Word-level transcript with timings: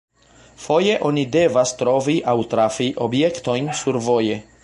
Foje 0.61 0.95
oni 1.09 1.25
devas 1.35 1.73
trovi 1.83 2.17
aŭ 2.33 2.35
trafi 2.55 2.89
objektojn 3.09 3.73
survoje. 3.83 4.43